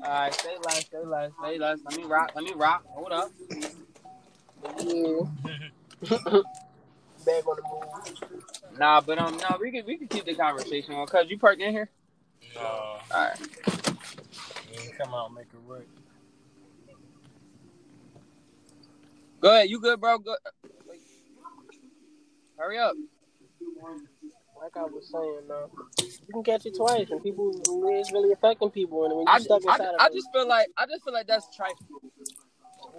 [0.00, 1.78] All right, stay live, stay live, stay live.
[1.84, 2.84] Let me rock, let me rock.
[2.88, 3.32] Hold up.
[4.62, 5.22] yeah.
[7.24, 8.78] back on the move.
[8.78, 11.06] Nah, but um, nah, we can we can keep the conversation on.
[11.06, 11.90] Cause you parked in here.
[12.54, 13.38] No, All right.
[13.40, 15.86] you can come out and make it work.
[19.40, 19.70] Go ahead.
[19.70, 20.18] You good, bro?
[20.18, 20.36] Go.
[22.58, 22.64] Wait.
[22.64, 22.94] Hurry up.
[24.60, 27.52] Like I was saying, though, you can catch it twice, and people
[27.88, 29.04] it's really affecting people.
[29.04, 31.04] And when you I, stuck I, inside I of it, just feel like I just
[31.04, 32.10] feel like that's trifling.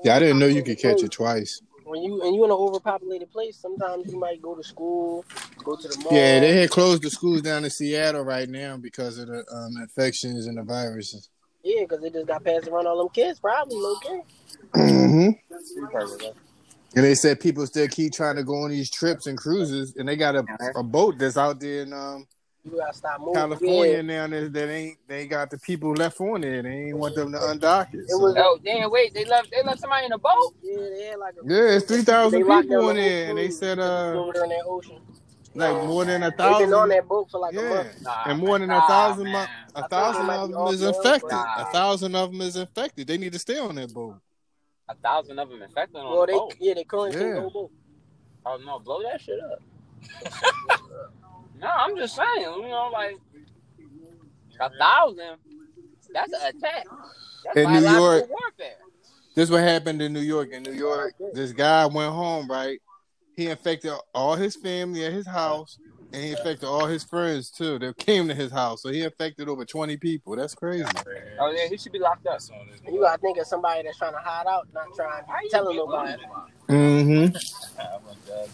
[0.04, 1.62] Yeah, I didn't know you could catch it twice.
[1.84, 5.26] when you and you in an overpopulated place, sometimes you might go to school,
[5.63, 6.13] go to the mall.
[6.13, 9.76] Yeah, they had closed the schools down in Seattle right now because of the um,
[9.82, 11.30] infections and the viruses.
[11.63, 14.22] Yeah, because they just got passed around all them kids, probably low key.
[14.76, 15.30] Mm-hmm.
[16.95, 16.99] You perfect, bro.
[17.02, 20.08] And they said people still keep trying to go on these trips and cruises, and
[20.08, 22.25] they got a, a boat that's out there in um,
[22.63, 23.21] You gotta stop.
[23.34, 24.02] California Yeah.
[24.02, 26.62] now that, that ain't they ain't got the people left on there.
[26.63, 27.99] They ain't want them to undock it.
[28.02, 28.89] It so- was- Oh damn!
[28.91, 30.54] Wait, they left they left somebody in a boat.
[30.63, 33.49] Yeah, they had like a, yeah, it's three thousand people down in there, and they
[33.49, 34.97] said uh over there in that ocean.
[35.56, 38.02] like more than a They've been on that boat for like a Yeah, month.
[38.02, 39.34] Nah, and more than a thousand, man.
[39.34, 39.39] mo-
[39.75, 41.30] I a think thousand of them is infected.
[41.30, 43.08] but- A thousand of them is infected.
[43.08, 44.15] They need to stay on that boat.
[44.89, 46.56] A thousand of them infected on Well, the they boat.
[46.60, 47.34] yeah, they quarantined Yeah.
[47.36, 47.71] the whole boat.
[48.45, 49.62] Oh no, blow that shit up.
[51.60, 53.17] no, I'm just saying, you know, like
[54.60, 55.38] a thousand.
[56.12, 56.86] That's an attack.
[57.45, 58.78] That's In New York- warfare.
[59.36, 60.49] This what happened in New York.
[60.52, 62.82] In New York, this guy went home, right?
[63.38, 65.78] He infected all his family at his house,
[66.13, 67.80] and he infected all his friends too.
[67.80, 70.36] That came to his house, so he infected over twenty people.
[70.36, 70.86] That's crazy.
[71.39, 72.34] Oh yeah, he should be locked up.
[72.34, 72.82] That's on this.
[72.86, 75.50] And you gotta think of somebody that's trying to hide out, not trying How you
[75.50, 76.24] telling nobody.
[76.69, 77.36] Mm-hmm.
[77.80, 78.52] I'm a dozen.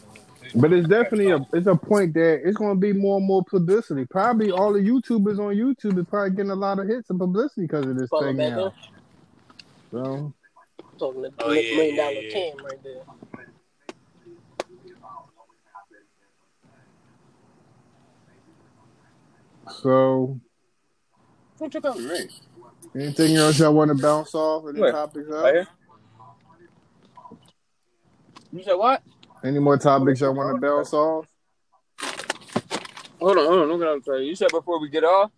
[0.54, 3.44] But it's definitely a it's a point that it's going to be more and more
[3.44, 4.06] publicity.
[4.06, 7.63] Probably all the YouTubers on YouTube is probably getting a lot of hits and publicity
[7.63, 8.65] because of this Falling thing back now.
[8.68, 8.74] up.
[9.91, 10.34] So
[11.00, 12.34] Talking the Oh, million yeah, yeah, dollar yeah.
[12.34, 13.02] cam right there.
[19.69, 20.39] So
[21.58, 22.32] What you coming, right?
[22.95, 24.65] anything else y'all want to bounce off?
[24.69, 24.91] Any Where?
[24.91, 25.67] topics Right up?
[28.51, 29.04] You said what?
[29.43, 31.28] Any more topics y'all want to bounce off?
[33.19, 33.67] Hold on, hold on.
[33.69, 34.28] Look what I'm saying.
[34.28, 35.32] You said before we get off.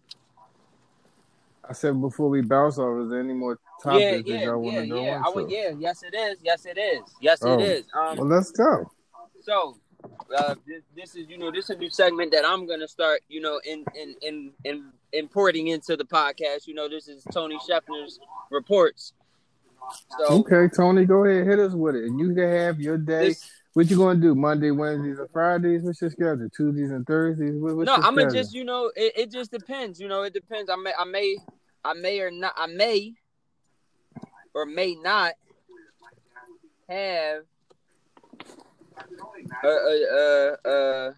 [1.67, 4.59] I said before we bounce off, is there any more topics yeah, that yeah, y'all
[4.61, 5.11] want yeah, to go yeah.
[5.11, 5.31] I into?
[5.33, 6.37] would, yeah, yes, it is.
[6.41, 7.01] Yes, it is.
[7.19, 7.53] Yes, Oh.
[7.59, 7.85] it is.
[7.93, 8.89] Um, Well, let's go.
[9.41, 9.77] So,
[10.35, 13.21] uh, this, this is you know this is a new segment that I'm gonna start
[13.29, 16.67] you know in in in, in importing into the podcast.
[16.67, 19.13] You know this is Tony Scheffner's reports.
[20.17, 22.05] So Okay, Tony, go ahead, hit us with it.
[22.05, 23.29] And you can have your day.
[23.29, 24.35] this, What you gonna do?
[24.35, 25.83] Monday, Wednesdays, or Fridays?
[25.83, 26.49] What's your schedule?
[26.49, 27.53] Tuesdays and Thursdays?
[27.55, 29.99] What, no, I'm gonna just you know it, it just depends.
[29.99, 30.69] You know it depends.
[30.69, 31.37] I may I may
[31.85, 33.13] I may or not I may
[34.53, 35.33] or may not
[36.89, 37.43] have
[39.63, 41.15] a a a, a,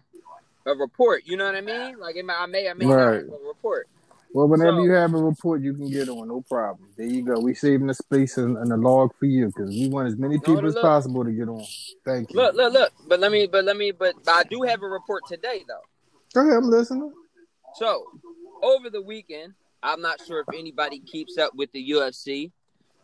[0.66, 1.22] a report.
[1.26, 1.98] You know what I mean?
[1.98, 3.14] Like it may, I may Right.
[3.14, 3.88] have a report.
[4.32, 6.28] Well, whenever So- you have a report, you can get on.
[6.28, 6.88] No problem.
[6.96, 7.40] There you go.
[7.40, 10.38] We saving the space and, and the log for you because we want as many
[10.38, 10.82] people as look.
[10.84, 11.64] possible to get on.
[12.04, 12.36] Thank you.
[12.36, 12.92] Look, look, look.
[13.08, 15.80] But let me, but let me, but I do have a report today though.
[16.32, 17.12] Go ahead, I'm listening.
[17.74, 18.04] So,
[18.62, 22.52] over the weekend, I'm not sure if anybody keeps up with the UFC,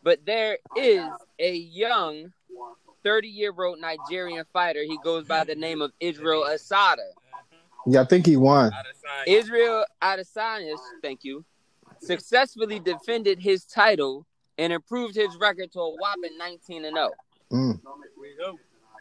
[0.05, 1.05] but there is
[1.41, 2.33] a young
[3.07, 4.83] 30 year old Nigerian fighter.
[4.83, 6.97] He goes by the name of Israel Asada.
[7.87, 8.73] Yeah, I think he won.
[8.73, 9.25] Out of sign.
[9.29, 11.45] Israel Adesanya, thank you,
[12.01, 14.27] successfully defended his title
[14.59, 17.11] and improved his record to a whopping 19 and 0.
[17.53, 17.81] Mm.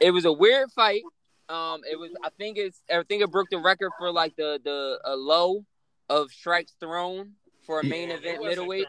[0.02, 1.02] It was a weird fight.
[1.50, 2.12] Um, it was.
[2.24, 2.82] I think it's.
[2.92, 5.66] I think it broke the record for like the the a low
[6.10, 7.32] of strikes thrown
[7.66, 8.86] for a main He event middleweight.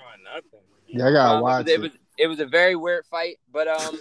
[0.88, 1.80] Yeah, I gotta Um, watch it, it.
[1.80, 3.98] was, it was a very weird fight, but um,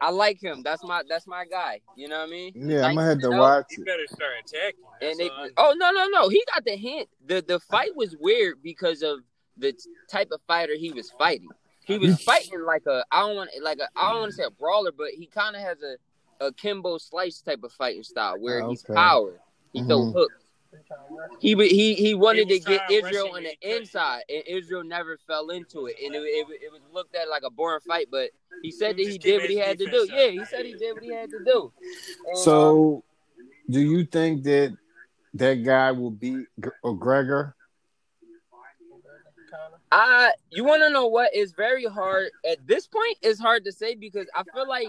[0.00, 0.62] I like him.
[0.62, 1.80] That's my that's my guy.
[1.96, 2.52] You know what I mean?
[2.54, 3.38] Yeah, I'm gonna have to 19-0.
[3.38, 3.86] watch You it.
[3.86, 4.80] better start attacking.
[5.00, 7.08] And they, oh no no no, he got the hint.
[7.24, 9.20] the The fight was weird because of
[9.56, 9.72] the
[10.10, 11.48] type of fighter he was fighting.
[11.86, 14.44] He was fighting like a I don't want like a I don't want to say
[14.44, 15.96] a brawler, but he kind of has a
[16.44, 18.92] a Kimbo Slice type of fighting style where he's okay.
[18.94, 19.40] power.
[19.72, 20.12] He throw Mhm.
[20.12, 20.44] hooks.
[21.40, 25.50] He he he wanted to get Israel on the he inside, and Israel never fell
[25.50, 28.08] into it, and it, it, it was looked at like a boring fight.
[28.10, 28.30] But
[28.62, 30.06] he said that He he did what he had to do.
[30.10, 31.72] Yeah, he said he did what he had to do.
[32.26, 33.04] And, um, So,
[33.68, 34.76] do you think that
[35.34, 37.54] that guy will beat G- Gregor?
[39.92, 43.16] I you want to know what is very hard at this point.
[43.22, 44.88] It's hard to say because I feel like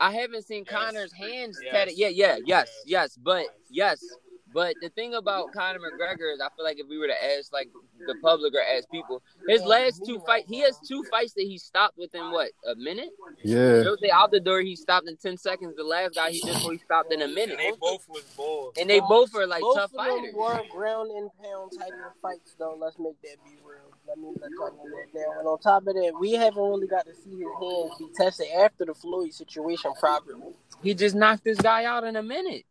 [0.00, 0.74] I haven't seen Yes.
[0.74, 1.72] Conor's hands Yes.
[1.72, 1.94] tatted.
[1.96, 2.82] Yeah, yeah, yes, Yes.
[2.86, 4.04] yes, but yes,
[4.52, 7.52] but the thing about Conor McGregor is I feel like if we were to ask
[7.52, 7.68] like
[8.06, 11.58] the public or ask people, his last two fights, he has two fights that he
[11.58, 13.10] stopped within what a minute.
[13.44, 13.82] Yeah.
[13.84, 15.74] Jose Altidore, he stopped in ten seconds.
[15.76, 18.74] The last guy he just he stopped in a minute, And they both was balls.
[18.80, 20.34] and they both are like Both tough of them fighters.
[20.34, 22.76] were ground and pound type of fights, though.
[22.80, 23.84] Let's make that be real.
[24.06, 25.38] Let me let y'all know that now.
[25.38, 28.46] And on top of that, we haven't really got to see his hands be tested
[28.58, 30.40] after the Floyd situation properly.
[30.82, 32.64] He just knocked this guy out in a minute.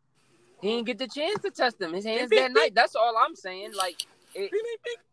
[0.62, 1.94] He didn't get the chance to test him.
[1.94, 2.74] His hands that night.
[2.74, 3.74] That's all I'm saying.
[3.78, 4.52] Like it,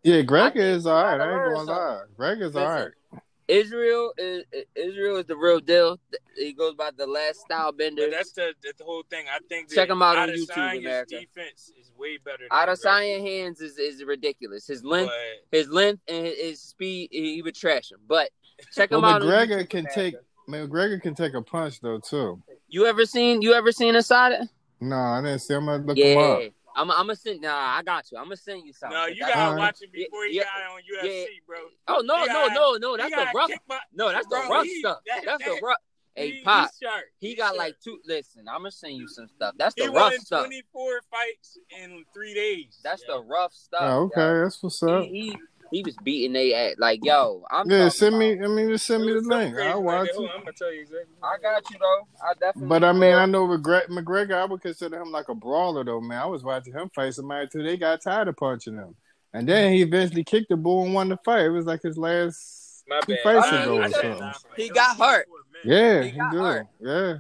[0.02, 1.20] Yeah, Greg I is all right.
[1.20, 2.02] I ain't gonna lie.
[2.16, 2.88] Greg is all right.
[3.46, 6.00] Israel is Israel is the real deal.
[6.35, 8.07] He goes by the last style bender.
[8.07, 9.26] But that's the, the the whole thing.
[9.30, 11.20] I think Check him out on Adesanya's YouTube, America.
[11.20, 12.44] defense is way better.
[12.50, 14.66] Than Adesanya hands is, is ridiculous.
[14.66, 15.12] His length,
[15.50, 17.98] But his length, and his, his speed, he would trash him.
[18.09, 18.30] But
[18.72, 19.22] check him Well, out.
[19.22, 19.94] on McGregor YouTube, can America.
[19.94, 20.14] take.
[20.48, 22.42] McGregor can take a punch though too.
[22.68, 23.42] You ever seen?
[23.42, 24.48] You ever seen a Asada?
[24.88, 25.55] No, I didn't see.
[25.55, 26.42] I'm gonna look him Yeah, up.
[26.77, 26.90] I'm.
[26.90, 27.40] I'm gonna send.
[27.40, 28.18] Nah, I got you.
[28.18, 28.97] I'm gonna send you something.
[28.99, 29.59] no, you gotta Alright.
[29.59, 31.59] watch it before he Yeah, got on UFC, bro.
[31.88, 32.97] Oh no, He no, got- no, no.
[32.97, 33.49] That's the rough.
[33.51, 34.99] kicked by- No, that's the rough he- stuff.
[35.07, 35.77] that- That's the rough.
[36.16, 36.70] Hey, he, Pop.
[36.70, 37.05] He's sharp.
[37.18, 37.59] He He's got sharp.
[37.59, 37.99] like two.
[38.07, 39.55] Listen, I'm gonna send you some stuff.
[39.59, 40.47] That's the He rough won stuff.
[40.47, 42.79] 24 fights in three days.
[42.85, 43.20] That's yo.
[43.20, 43.81] the rough stuff.
[43.83, 44.42] Oh, okay, yo.
[44.44, 45.03] that's what's up.
[45.05, 45.37] He,
[45.70, 47.42] he he was beating they at like yo.
[47.50, 48.33] I'm Yeah, talking send me.
[48.35, 49.57] about- I mean, just send me the link.
[49.59, 50.16] I'll like watch it.
[50.18, 51.14] I'm gonna tell you exactly.
[51.22, 52.07] I got you though.
[52.22, 52.68] I definitely.
[52.68, 53.18] But I mean, will.
[53.18, 56.20] I know McGregor, McGregor, I would consider him like a brawler, though, man.
[56.22, 57.62] I was watching him fight somebody too.
[57.62, 58.94] They got tired of punching him,
[59.33, 61.46] and then he eventually kicked the bull and won the fight.
[61.46, 63.22] It was like his last My two bad.
[63.42, 64.33] fights I- ago I or something.
[64.57, 65.27] He got hurt.
[65.64, 66.40] Yeah, He he got did.
[66.40, 66.66] hurt.
[66.81, 67.14] Yeah.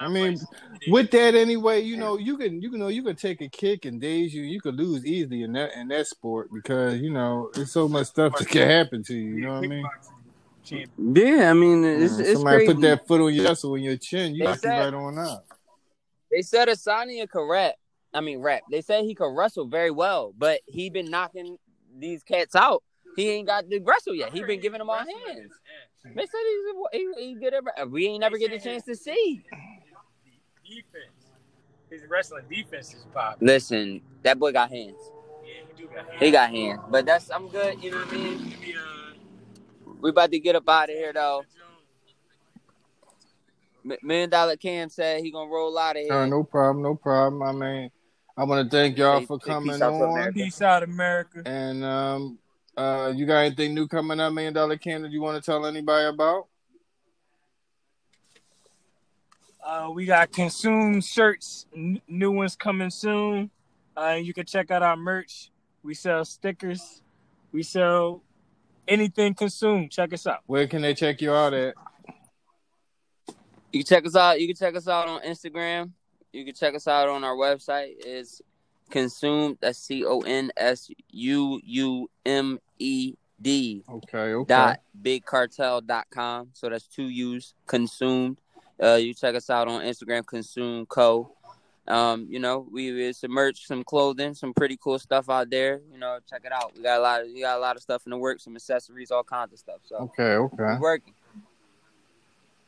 [0.00, 0.02] Nine fights.
[0.02, 0.46] I mean, fights.
[0.72, 0.92] He did.
[0.92, 3.84] With that anyway, you know, you can you can know you can take a kick
[3.84, 4.42] and daze you.
[4.42, 8.08] You could lose easily in that in that sport because you know there's so much
[8.08, 9.34] stuff that can happen to you.
[9.36, 9.86] You know what I mean?
[10.98, 12.72] Yeah, I mean it's, Yeah, it's somebody crazy.
[12.74, 14.78] put that foot on your chest or on your chin, you They knock you said-
[14.84, 15.44] right on out.
[16.30, 17.74] They said Adesanya could rap.
[18.12, 18.62] I mean rap.
[18.70, 21.56] They said he could wrestle very well, but he been knocking
[21.96, 22.82] these cats out.
[23.14, 24.32] He ain't got the wrestle yet.
[24.32, 25.52] He been giving them all hands.
[26.04, 26.40] They said
[26.92, 29.44] he's he, he good at We ain't never get the chance to see.
[30.68, 31.12] Defense.
[31.90, 33.36] His wrestling defense is pop.
[33.40, 34.96] Listen, that boy got hands.
[35.44, 36.20] Yeah, he do got hands.
[36.20, 37.82] He got hands, but that's I'm good.
[37.82, 38.54] You know what I mean?
[38.64, 41.44] Give uh, We about to get up out of here though.
[44.02, 46.12] Million Dollar Cam said he gonna roll out of here.
[46.12, 47.42] Uh, no problem, no problem.
[47.42, 47.90] I mean,
[48.36, 50.02] I want to thank y'all Say- for coming peace on.
[50.02, 50.32] America.
[50.32, 51.42] Peace out, America.
[51.46, 52.38] And um,
[52.76, 55.08] uh, you got anything new coming up, Million Dollar Canada?
[55.12, 56.48] You want to tell anybody about?
[59.66, 63.50] Uh, we got consume shirts, n- new ones coming soon.
[63.96, 65.50] Uh, you can check out our merch.
[65.82, 67.02] We sell stickers.
[67.50, 68.22] We sell
[68.86, 69.90] anything consumed.
[69.90, 70.40] Check us out.
[70.46, 71.74] Where can they check you out at?
[73.72, 74.40] You can check us out.
[74.40, 75.90] You can check us out on Instagram.
[76.32, 77.94] You can check us out on our website.
[77.98, 78.40] It's
[78.90, 79.58] consumed.
[79.60, 84.46] That's C O N S U U M E D Okay, okay.
[84.54, 86.50] dot bigcartel.com.
[86.52, 87.54] So that's two U's.
[87.66, 88.40] Consumed.
[88.82, 90.26] Uh, you check us out on Instagram.
[90.26, 91.32] Consume Co.
[91.88, 95.80] Um, you know, we it's some merch, some clothing, some pretty cool stuff out there.
[95.92, 96.72] You know, check it out.
[96.76, 98.56] We got a lot of we got a lot of stuff in the works, some
[98.56, 99.80] accessories, all kinds of stuff.
[99.84, 101.14] So Okay, okay, working.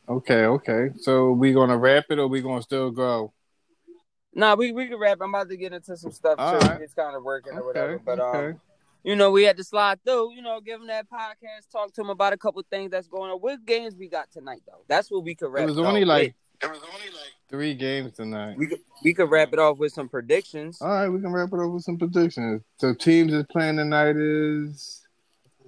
[0.07, 0.89] okay, okay.
[0.97, 3.33] So we gonna wrap it, or we gonna still go?
[4.33, 5.17] Nah, we we can wrap.
[5.21, 6.43] I'm about to get into some stuff too.
[6.43, 6.81] All right.
[6.81, 7.99] It's kind of working or whatever.
[7.99, 8.59] But um, okay.
[9.03, 10.33] You know, we had to slide through.
[10.33, 13.31] You know, give him that podcast, talk to him about a couple things that's going
[13.31, 13.39] on.
[13.39, 14.83] What games we got tonight though?
[14.87, 15.63] That's what we could wrap.
[15.63, 18.57] It was only like it was only like three games tonight.
[18.57, 20.81] we could we could wrap it off with some predictions.
[20.81, 22.61] All right, we can wrap it up with some predictions.
[22.77, 25.05] So teams is playing tonight is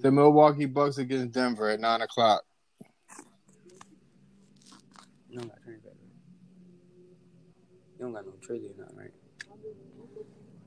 [0.01, 2.43] the Milwaukee Bucks against Denver at nine o'clock.
[5.29, 5.93] You don't got turn back.
[7.97, 9.11] You don't got no trivia, not right?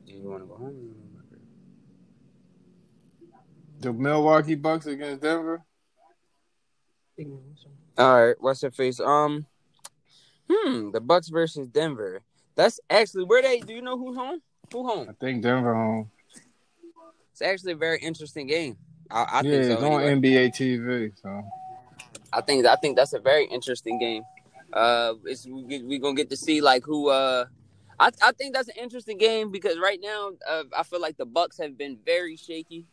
[0.06, 0.68] Do you want to go home?
[0.68, 1.40] or you wanna go back?
[3.84, 5.62] The Milwaukee Bucks against Denver.
[7.98, 8.98] All right, what's your face?
[8.98, 9.44] Um,
[10.50, 12.22] hmm, the Bucks versus Denver.
[12.54, 13.60] That's actually where they.
[13.60, 14.40] Do you know who's home?
[14.72, 15.08] Who home?
[15.10, 16.10] I think Denver home.
[17.32, 18.78] It's actually a very interesting game.
[19.10, 19.72] I, I yeah, think so.
[19.72, 20.48] it's on anyway.
[20.50, 21.12] NBA TV.
[21.20, 21.42] So
[22.32, 24.22] I think I think that's a very interesting game.
[24.72, 27.10] Uh, it's we, get- we gonna get to see like who.
[27.10, 27.44] Uh,
[28.00, 31.26] I I think that's an interesting game because right now uh, I feel like the
[31.26, 32.86] Bucks have been very shaky.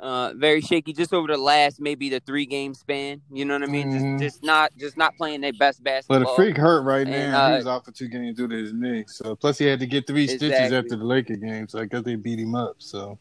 [0.00, 3.22] Uh, very shaky just over the last maybe the three game span.
[3.32, 3.88] You know what I mean?
[3.92, 4.18] Mhm.
[4.18, 6.18] Just just not just not playing their best basketball.
[6.20, 7.46] But the freak hurt right And, now.
[7.48, 9.04] he uh, was out for two games due to his knee.
[9.06, 11.68] So plus he had to get three stitches after the Laker game.
[11.68, 12.76] So I guess they beat him up.
[12.78, 13.18] So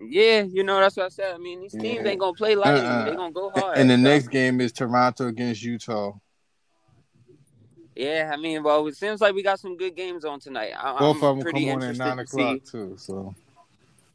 [0.00, 1.34] Yeah, you know that's what I said.
[1.34, 2.08] I mean, these teams Yeah.
[2.12, 2.80] ain't gonna play lightly.
[2.80, 3.04] Uh-uh.
[3.04, 3.76] They gonna go hard.
[3.76, 6.12] and the So, next game is Toronto against Utah.
[7.94, 10.72] yeah, I mean, well, it seems like we got some good games on tonight.
[10.74, 12.94] I, Both I'm of them come on at nine to o'clock too.
[12.96, 13.34] So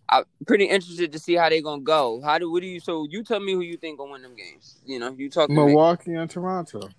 [0.08, 2.22] I'm pretty interested to see how they're gonna go.
[2.22, 2.80] How do what do you?
[2.80, 4.78] So you tell me who you think gonna win them games.
[4.86, 5.50] You know, you talk.
[5.50, 6.90] Milwaukee and Toronto.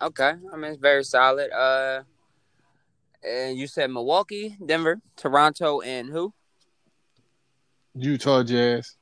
[0.00, 1.50] Okay, I mean it's very solid.
[1.50, 2.02] Uh,
[3.22, 6.32] and you said Milwaukee, Denver, Toronto, and who?
[7.94, 8.96] Utah Jazz.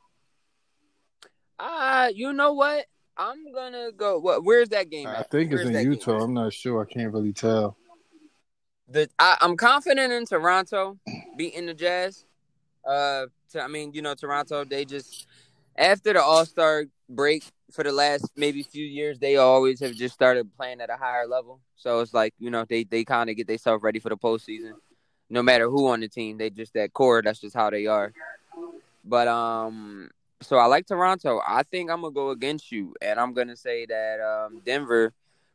[1.59, 2.87] Uh, you know what?
[3.17, 4.19] I'm gonna go.
[4.19, 4.45] What?
[4.45, 5.07] Where's that game?
[5.07, 5.31] I At?
[5.31, 6.23] think it's Where's in that game Utah.
[6.23, 6.83] I'm not sure.
[6.83, 7.77] I can't really tell.
[8.89, 10.99] The I, I'm confident in Toronto
[11.37, 12.25] beating the Jazz.
[12.87, 14.65] Uh, to, I mean, you know, Toronto.
[14.65, 15.27] They just
[15.77, 20.15] after the All Star break for the last maybe few years, they always have just
[20.15, 21.61] started playing at a higher level.
[21.77, 24.73] So it's like you know they they kind of get themselves ready for the postseason.
[25.29, 27.23] No matter who on the team, they just that core.
[27.23, 28.13] That's just how they are.
[29.05, 30.11] But um,
[30.41, 31.41] so I like Toronto.
[31.47, 35.13] I think I'm gonna go against you, and I'm gonna say that um, Denver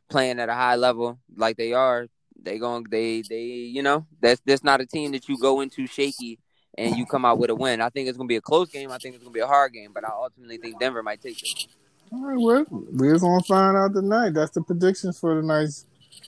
[0.08, 2.06] playing at a high level like they are.
[2.40, 5.86] They going they they you know that's that's not a team that you go into
[5.86, 6.38] shaky
[6.78, 7.80] and you come out with a win.
[7.80, 8.90] I think it's gonna be a close game.
[8.90, 11.42] I think it's gonna be a hard game, but I ultimately think Denver might take
[11.42, 11.66] it.
[12.12, 14.34] All right, well, we're gonna find out tonight.
[14.34, 15.86] That's the predictions for the nice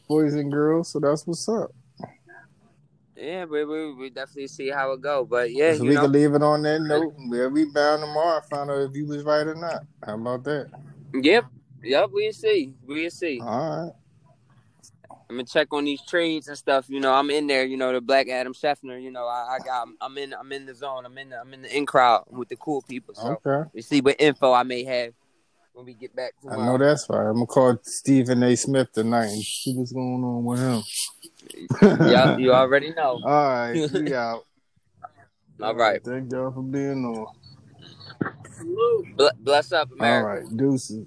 [0.08, 0.90] boys and girls.
[0.90, 1.72] So that's what's up.
[3.16, 5.24] Yeah, we we, we definitely see how it go.
[5.24, 7.14] But yeah, so we know, can leave it on that note.
[7.16, 8.40] We'll be bound tomorrow.
[8.50, 9.84] Find out if you was right or not.
[10.04, 10.70] How about that?
[11.14, 11.44] yep,
[11.82, 13.40] yep, we'll see, we'll see.
[13.40, 13.92] All right.
[15.34, 16.86] I'm gonna check on these trades and stuff.
[16.88, 17.64] You know, I'm in there.
[17.64, 19.02] You know, the Black Adam Schefter.
[19.02, 19.88] You know, I, I got.
[20.00, 20.32] I'm in.
[20.32, 21.04] I'm in the zone.
[21.04, 21.30] I'm in.
[21.30, 23.16] The, I'm in the in crowd with the cool people.
[23.16, 23.68] So Okay.
[23.74, 25.12] we see what info I may have
[25.72, 26.34] when we get back.
[26.48, 27.26] I know that's right.
[27.26, 28.56] I'm gonna call Stephen A.
[28.56, 30.82] Smith tonight and see what's going on with him.
[32.06, 33.20] yeah, you already know.
[33.24, 34.44] All right, we out.
[35.60, 36.00] All right.
[36.04, 37.26] Thank y'all for being on.
[39.40, 40.46] Bless up, All America.
[40.46, 41.02] right, deuces.